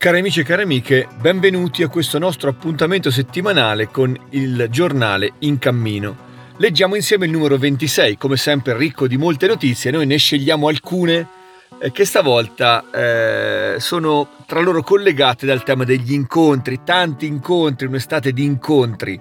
[0.00, 5.58] Cari amici e cari amiche, benvenuti a questo nostro appuntamento settimanale con il giornale In
[5.58, 6.16] Cammino.
[6.56, 11.28] Leggiamo insieme il numero 26, come sempre ricco di molte notizie, noi ne scegliamo alcune
[11.78, 18.32] eh, che stavolta eh, sono tra loro collegate dal tema degli incontri, tanti incontri, un'estate
[18.32, 19.20] di incontri.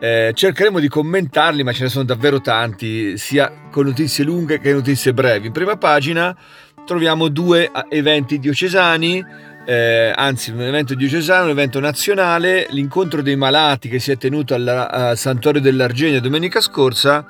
[0.00, 4.70] Eh, cercheremo di commentarli, ma ce ne sono davvero tanti, sia con notizie lunghe che
[4.74, 5.46] notizie brevi.
[5.46, 6.36] In prima pagina
[6.84, 13.36] troviamo due eh, eventi diocesani eh, anzi un evento diocesano, un evento nazionale, l'incontro dei
[13.36, 17.24] malati che si è tenuto al Santuario dell'Argenio domenica scorsa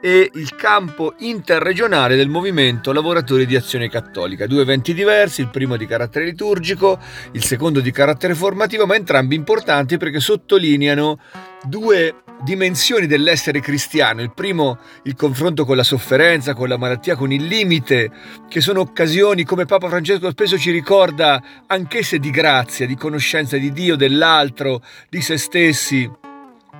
[0.00, 4.46] e il campo interregionale del movimento Lavoratori di Azione Cattolica.
[4.46, 6.98] Due eventi diversi, il primo di carattere liturgico,
[7.32, 11.18] il secondo di carattere formativo, ma entrambi importanti perché sottolineano
[11.62, 14.22] due dimensioni dell'essere cristiano.
[14.22, 18.10] Il primo, il confronto con la sofferenza, con la malattia, con il limite,
[18.48, 23.72] che sono occasioni, come Papa Francesco spesso ci ricorda, anch'esse di grazia, di conoscenza di
[23.72, 26.08] Dio, dell'altro, di se stessi,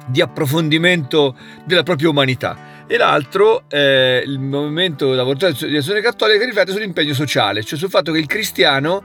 [0.07, 6.45] di approfondimento della propria umanità e l'altro è il movimento lavoratori di azione cattolica che
[6.45, 9.03] riflette sull'impegno sociale, cioè sul fatto che il cristiano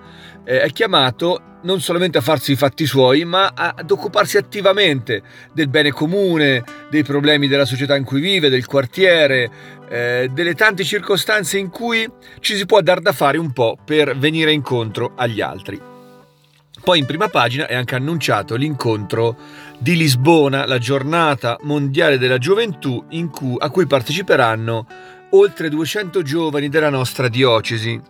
[0.58, 5.22] è chiamato non solamente a farsi i fatti suoi, ma ad occuparsi attivamente
[5.54, 9.50] del bene comune, dei problemi della società in cui vive, del quartiere,
[9.90, 14.18] eh, delle tante circostanze in cui ci si può dar da fare un po' per
[14.18, 15.80] venire incontro agli altri.
[16.82, 19.38] Poi in prima pagina è anche annunciato l'incontro
[19.78, 24.88] di Lisbona, la giornata mondiale della gioventù cui, a cui parteciperanno
[25.32, 28.02] oltre 200 giovani della nostra diocesi.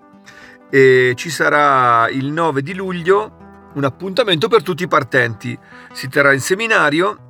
[0.69, 3.37] E ci sarà il 9 di luglio
[3.73, 5.57] un appuntamento per tutti i partenti.
[5.93, 7.27] Si terrà in seminario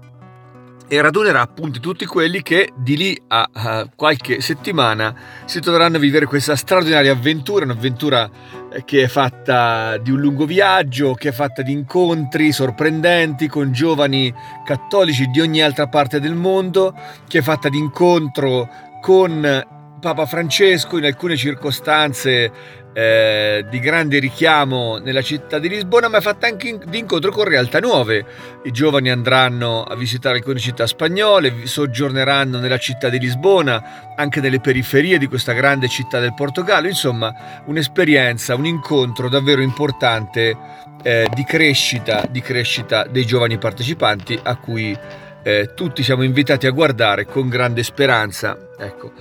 [0.91, 5.13] e radunerà appunto tutti quelli che di lì a, qualche settimana
[5.45, 8.28] si troveranno a vivere questa straordinaria avventura, un'avventura
[8.73, 13.72] eh, che è fatta di un lungo viaggio, che è fatta di incontri sorprendenti con
[13.72, 14.33] giovani
[14.66, 16.95] cattolici di ogni altra parte del mondo,
[17.28, 18.67] che è fatta di incontro
[18.99, 22.51] con Papa Francesco in alcune circostanze
[22.94, 27.31] eh, di grande richiamo nella città di Lisbona, ma è fatta anche in, di incontro
[27.31, 28.25] con realtà nuove.
[28.63, 34.59] I giovani andranno a visitare alcune città spagnole, soggiorneranno nella città di Lisbona, anche nelle
[34.59, 36.88] periferie di questa grande città del Portogallo.
[36.88, 40.57] Insomma, un'esperienza, un incontro davvero importante
[41.03, 44.97] eh, di crescita, di crescita dei giovani partecipanti a cui
[45.44, 48.57] eh, tutti siamo invitati a guardare con grande speranza.
[48.77, 49.11] Ecco.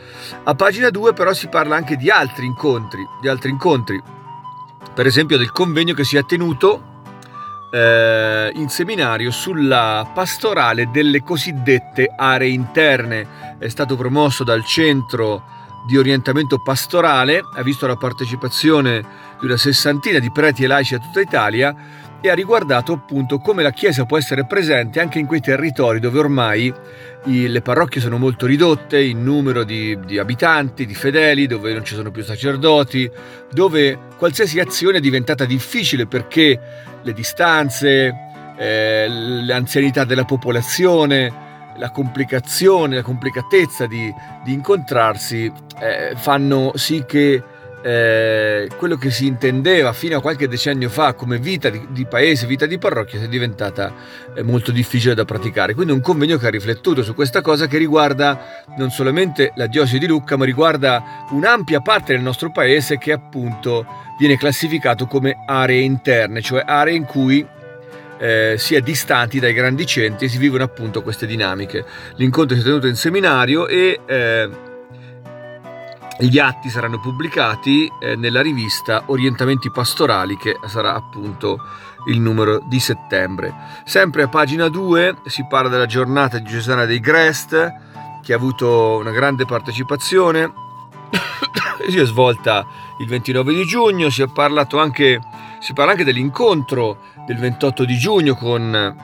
[0.44, 4.00] A pagina 2 però si parla anche di altri incontri, di altri incontri.
[4.94, 6.96] Per esempio del convegno che si è tenuto
[7.70, 13.56] eh, in seminario sulla pastorale delle cosiddette aree interne.
[13.58, 19.04] È stato promosso dal centro di orientamento pastorale, ha visto la partecipazione
[19.38, 21.74] di una sessantina di preti e laici da tutta Italia
[22.20, 26.18] e ha riguardato appunto come la Chiesa può essere presente anche in quei territori dove
[26.18, 26.74] ormai
[27.24, 31.94] le parrocchie sono molto ridotte in numero di, di, abitanti, di fedeli, dove non ci
[31.94, 33.10] sono più sacerdoti,
[33.52, 36.58] dove qualsiasi azione è diventata difficile perché
[37.02, 38.14] le distanze,
[38.56, 41.46] eh, l'anzianità della popolazione,
[41.76, 44.12] la complicazione, la complicatezza di,
[44.44, 47.42] di incontrarsi eh, fanno sì che
[47.82, 52.46] eh, quello che si intendeva fino a qualche decennio fa come vita di, di paese,
[52.46, 53.94] vita di parrocchia, è diventata
[54.34, 55.74] eh, molto difficile da praticare.
[55.74, 59.98] Quindi un convegno che ha riflettuto su questa cosa che riguarda non solamente la diocesi
[59.98, 63.86] di Lucca, ma riguarda un'ampia parte del nostro paese che appunto
[64.18, 67.46] viene classificato come aree interne, cioè aree in cui
[68.18, 71.84] eh, si è distanti dai grandi centri e si vivono appunto queste dinamiche.
[72.16, 74.50] L'incontro si è tenuto in seminario e eh,
[76.20, 81.60] gli atti saranno pubblicati eh, nella rivista Orientamenti Pastorali che sarà appunto
[82.06, 83.54] il numero di settembre.
[83.84, 87.72] Sempre a pagina 2 si parla della giornata diocesana dei Grest
[88.22, 90.52] che ha avuto una grande partecipazione
[91.88, 92.66] si è svolta
[92.98, 95.20] il 29 di giugno, si, anche,
[95.60, 98.96] si parla anche dell'incontro del 28 di giugno con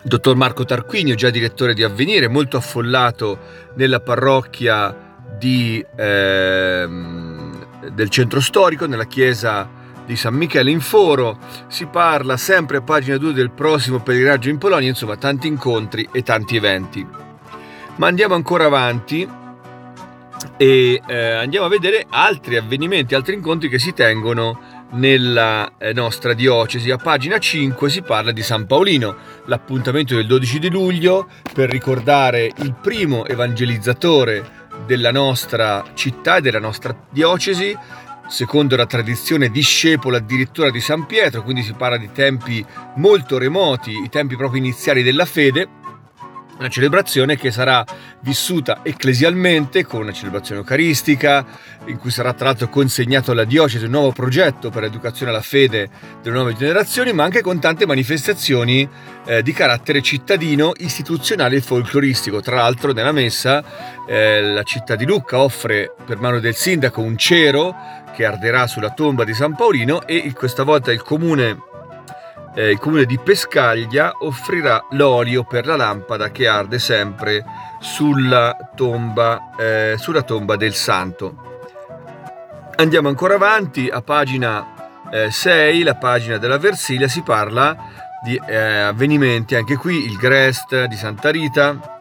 [0.00, 3.38] il dottor Marco Tarquinio, già direttore di Avvenire, molto affollato
[3.74, 5.07] nella parrocchia
[5.38, 9.68] di, ehm, del centro storico, nella chiesa
[10.04, 11.38] di San Michele in Foro.
[11.68, 16.22] Si parla sempre a pagina 2 del prossimo pellegrinaggio in Polonia, insomma tanti incontri e
[16.22, 17.06] tanti eventi.
[17.96, 19.28] Ma andiamo ancora avanti
[20.56, 24.60] e eh, andiamo a vedere altri avvenimenti, altri incontri che si tengono
[24.92, 26.90] nella eh, nostra diocesi.
[26.90, 32.50] A pagina 5 si parla di San Paolino, l'appuntamento del 12 di luglio per ricordare
[32.56, 34.56] il primo evangelizzatore
[34.88, 37.76] della nostra città e della nostra diocesi,
[38.26, 42.64] secondo la tradizione discepolo addirittura di San Pietro, quindi si parla di tempi
[42.96, 45.68] molto remoti, i tempi proprio iniziali della fede
[46.58, 47.84] una celebrazione che sarà
[48.20, 51.46] vissuta ecclesialmente con una celebrazione eucaristica,
[51.86, 55.88] in cui sarà tra l'altro consegnato alla diocesi un nuovo progetto per l'educazione alla fede
[56.22, 58.88] delle nuove generazioni, ma anche con tante manifestazioni
[59.24, 62.40] eh, di carattere cittadino, istituzionale e folcloristico.
[62.40, 63.62] Tra l'altro nella messa
[64.06, 67.74] eh, la città di Lucca offre per mano del sindaco un cero
[68.14, 71.66] che arderà sulla tomba di San Paolino e questa volta il comune
[72.58, 77.44] eh, il comune di Pescaglia offrirà l'olio per la lampada che arde sempre
[77.78, 81.60] sulla tomba, eh, sulla tomba del santo.
[82.74, 84.74] Andiamo ancora avanti, a pagina
[85.30, 87.76] 6, eh, la pagina della Versilia, si parla
[88.24, 92.00] di eh, avvenimenti, anche qui il Grest di Santa Rita,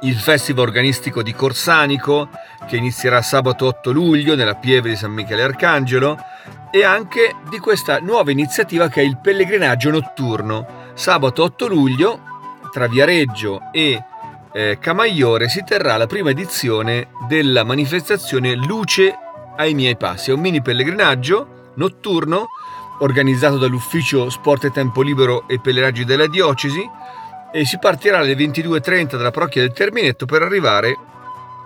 [0.00, 2.28] il Festival Organistico di Corsanico,
[2.66, 6.18] che inizierà sabato 8 luglio nella Pieve di San Michele Arcangelo,
[6.70, 10.90] e anche di questa nuova iniziativa che è il pellegrinaggio notturno.
[10.94, 12.20] Sabato 8 luglio,
[12.70, 14.02] tra Viareggio e
[14.52, 19.14] eh, Camaiore, si terrà la prima edizione della manifestazione Luce
[19.56, 20.30] ai miei passi.
[20.30, 22.48] È un mini pellegrinaggio notturno
[22.98, 26.88] organizzato dall'ufficio Sport e Tempo Libero e Pellegrinaggi della Diocesi
[27.52, 30.96] e si partirà alle 22.30 dalla parrocchia del Terminetto per arrivare,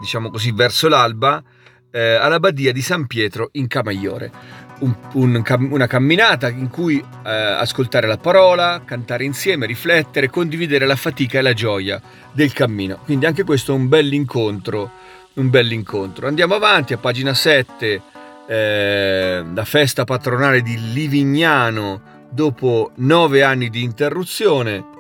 [0.01, 1.43] diciamo così, verso l'alba
[1.91, 8.07] eh, all'abbadia di San Pietro in Camaiore un, un, una camminata in cui eh, ascoltare
[8.07, 12.01] la parola, cantare insieme, riflettere, condividere la fatica e la gioia
[12.33, 12.99] del cammino.
[13.05, 14.91] Quindi anche questo è un bell'incontro,
[15.35, 16.27] un bell'incontro.
[16.27, 18.03] Andiamo avanti a pagina 7,
[18.47, 24.99] eh, la festa patronale di Livignano dopo nove anni di interruzione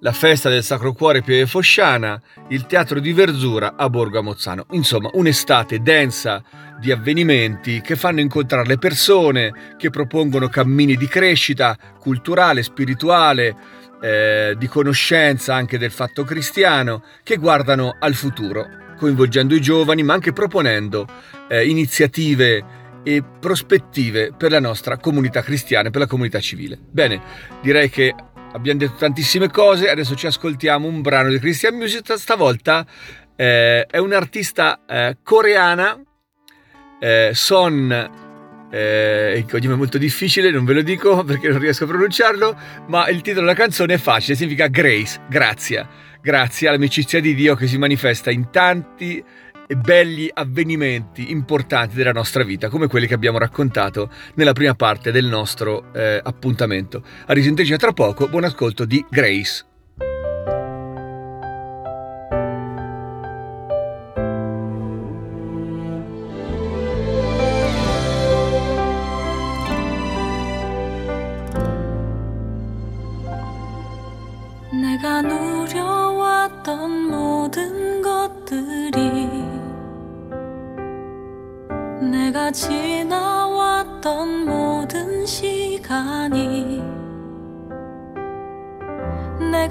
[0.00, 4.66] la festa del Sacro Cuore Pieve Fosciana, il teatro di Verzura a Borgo Amozzano.
[4.72, 6.42] Insomma, un'estate densa
[6.78, 13.56] di avvenimenti che fanno incontrare le persone, che propongono cammini di crescita culturale, spirituale,
[14.02, 18.66] eh, di conoscenza anche del fatto cristiano, che guardano al futuro,
[18.98, 21.06] coinvolgendo i giovani, ma anche proponendo
[21.48, 26.78] eh, iniziative e prospettive per la nostra comunità cristiana, per la comunità civile.
[26.90, 27.22] Bene,
[27.62, 28.14] direi che
[28.52, 32.86] abbiamo detto tantissime cose, adesso ci ascoltiamo un brano di Christian Music, stavolta
[33.36, 36.00] eh, è un'artista eh, coreana,
[36.98, 38.10] eh, Son,
[38.70, 42.58] eh, il cognome è molto difficile, non ve lo dico perché non riesco a pronunciarlo,
[42.88, 45.88] ma il titolo della canzone è facile, significa Grace, grazia,
[46.20, 49.22] grazie all'amicizia di Dio che si manifesta in tanti
[49.66, 55.10] e belli avvenimenti importanti della nostra vita, come quelli che abbiamo raccontato nella prima parte
[55.10, 57.02] del nostro eh, appuntamento.
[57.26, 59.75] A risentirci tra poco, buon ascolto di Grace.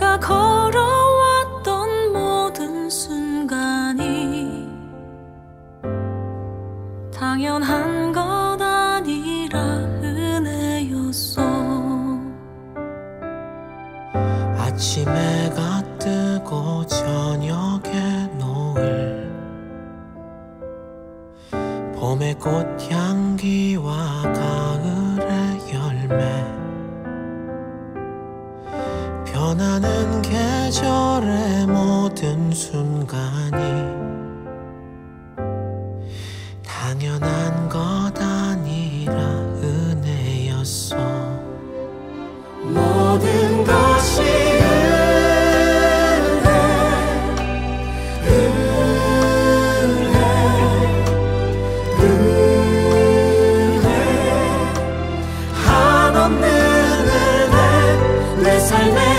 [0.06, 4.70] 내가 걸어왔던 모든 순간이
[7.12, 8.22] 당연한 것
[8.62, 9.60] 아니라
[10.04, 11.42] 은혜였어.
[14.60, 19.34] 아침에 가 뜨고 저녁에 노을
[21.96, 24.22] 봄의 꽃향기와
[29.46, 33.60] 변하는 계절의 모든 순간이
[36.66, 39.14] 당연한 것 아니라
[39.62, 40.98] 은혜였어.
[42.64, 44.66] 모든 것이 모든 것이
[58.76, 59.15] 은혜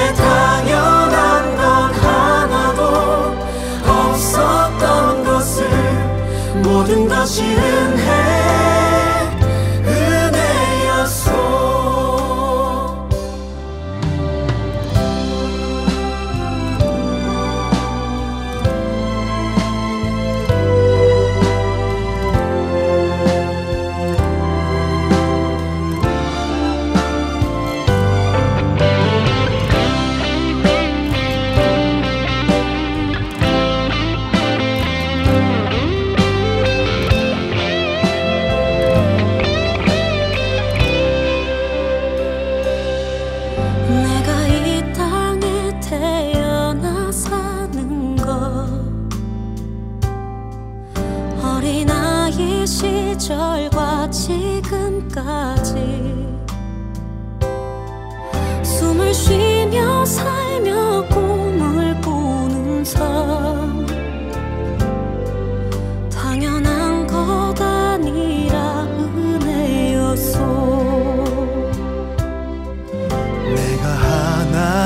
[6.97, 7.66] and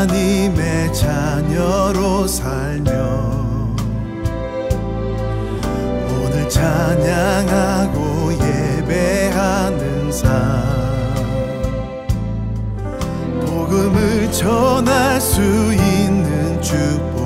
[0.01, 2.91] 하나님의 자녀로 살며
[6.09, 10.33] 오늘 찬양하고 예배하는 삶
[13.45, 17.20] 복음을 전할 수 있는 축복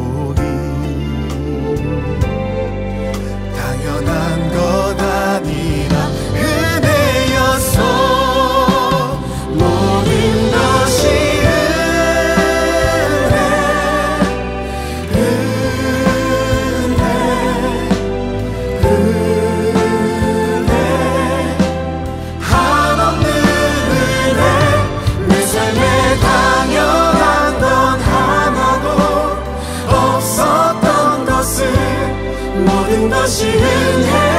[33.26, 34.33] 是云海。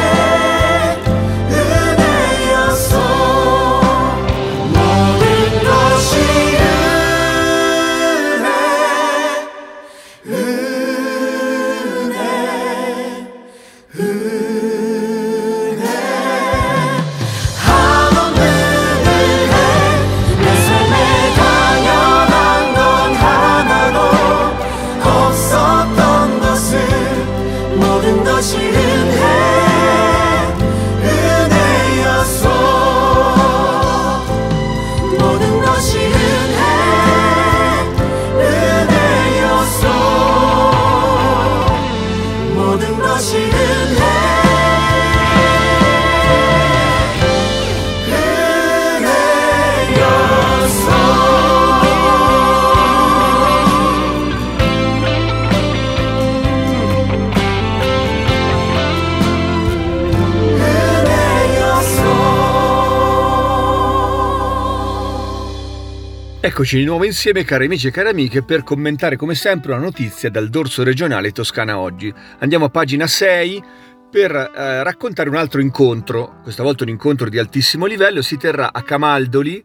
[66.56, 70.30] Eccoci di nuovo insieme, cari amici e cari amiche, per commentare come sempre una notizia
[70.30, 72.14] dal dorso regionale Toscana oggi.
[72.40, 73.62] Andiamo a pagina 6
[74.10, 78.72] per eh, raccontare un altro incontro, questa volta un incontro di altissimo livello, si terrà
[78.72, 79.62] a Camaldoli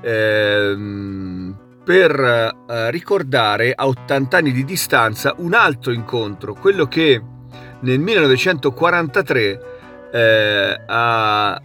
[0.00, 7.22] ehm, per eh, ricordare a 80 anni di distanza un altro incontro, quello che
[7.80, 9.60] nel 1943
[10.10, 11.62] eh, ha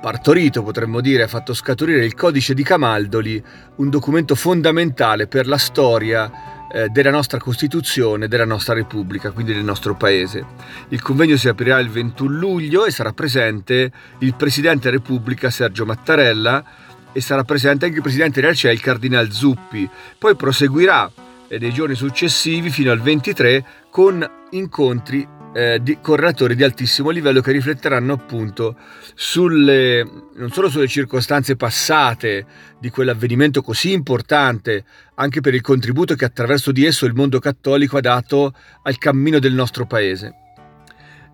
[0.00, 3.42] partorito, potremmo dire, ha fatto scaturire il codice di Camaldoli,
[3.76, 9.64] un documento fondamentale per la storia eh, della nostra Costituzione, della nostra Repubblica, quindi del
[9.64, 10.44] nostro Paese.
[10.88, 15.84] Il convegno si aprirà il 21 luglio e sarà presente il Presidente della Repubblica Sergio
[15.84, 16.64] Mattarella
[17.12, 19.88] e sarà presente anche il Presidente della CEA, il Cardinal Zuppi.
[20.18, 21.10] Poi proseguirà
[21.48, 27.10] eh, nei giorni successivi fino al 23 con incontri eh, di, con relatori di altissimo
[27.10, 28.76] livello che rifletteranno appunto
[29.14, 30.02] sulle,
[30.34, 32.46] non solo sulle circostanze passate
[32.78, 37.96] di quell'avvenimento così importante, anche per il contributo che attraverso di esso il mondo cattolico
[37.96, 40.34] ha dato al cammino del nostro paese.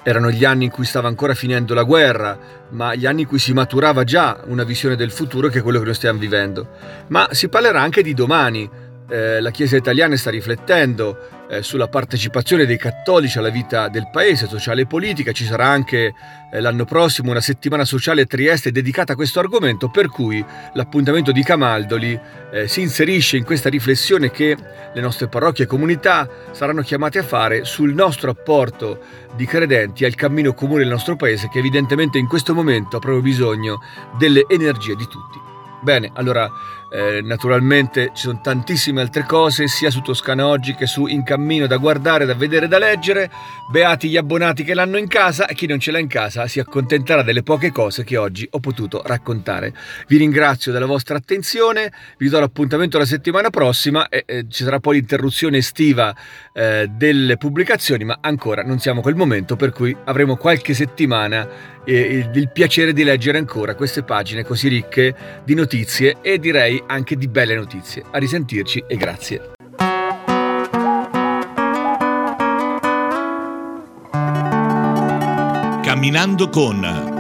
[0.06, 2.38] Erano gli anni in cui stava ancora finendo la guerra,
[2.72, 5.78] ma gli anni in cui si maturava già una visione del futuro che è quello
[5.78, 6.68] che noi stiamo vivendo.
[7.08, 8.68] Ma si parlerà anche di domani.
[9.06, 14.46] Eh, la Chiesa italiana sta riflettendo eh, sulla partecipazione dei cattolici alla vita del paese,
[14.46, 15.32] sociale e politica.
[15.32, 16.14] Ci sarà anche
[16.50, 20.42] eh, l'anno prossimo una settimana sociale a Trieste dedicata a questo argomento, per cui
[20.72, 22.18] l'appuntamento di Camaldoli
[22.50, 24.56] eh, si inserisce in questa riflessione che
[24.94, 29.00] le nostre parrocchie e comunità saranno chiamate a fare sul nostro apporto
[29.36, 33.22] di credenti al cammino comune del nostro paese che evidentemente in questo momento ha proprio
[33.22, 33.80] bisogno
[34.16, 35.52] delle energie di tutti.
[35.82, 36.50] Bene, allora
[36.94, 41.66] eh, naturalmente ci sono tantissime altre cose sia su Toscana Oggi che su In Cammino
[41.66, 43.28] da guardare, da vedere, da leggere.
[43.68, 46.60] Beati gli abbonati che l'hanno in casa e chi non ce l'ha in casa si
[46.60, 49.74] accontenterà delle poche cose che oggi ho potuto raccontare.
[50.06, 54.78] Vi ringrazio della vostra attenzione, vi do l'appuntamento la settimana prossima e eh, ci sarà
[54.78, 56.14] poi l'interruzione estiva
[56.52, 62.26] eh, delle pubblicazioni, ma ancora non siamo quel momento per cui avremo qualche settimana e
[62.32, 67.28] il piacere di leggere ancora queste pagine così ricche di notizie e direi anche di
[67.28, 68.04] belle notizie.
[68.10, 69.52] A risentirci e grazie.
[75.82, 77.12] Camminando con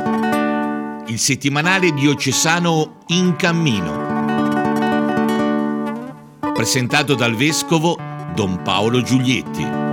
[1.06, 4.12] il settimanale diocesano In Cammino.
[6.52, 7.98] Presentato dal vescovo
[8.34, 9.83] Don Paolo Giulietti.